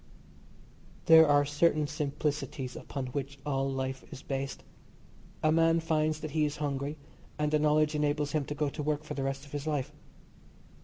There 1.05 1.27
are 1.27 1.45
certain 1.45 1.85
simplicities 1.85 2.75
upon 2.75 3.05
which 3.13 3.37
all 3.45 3.69
life 3.71 4.03
is 4.11 4.23
based. 4.23 4.63
A 5.43 5.51
man 5.51 5.79
finds 5.79 6.21
that 6.21 6.31
he 6.31 6.43
is 6.43 6.57
hungry 6.57 6.97
and 7.37 7.51
the 7.51 7.59
knowledge 7.59 7.93
enables 7.93 8.31
him 8.31 8.45
to 8.45 8.55
go 8.55 8.67
to 8.67 8.81
work 8.81 9.03
for 9.03 9.13
the 9.13 9.21
rest 9.21 9.45
of 9.45 9.51
his 9.51 9.67
life. 9.67 9.91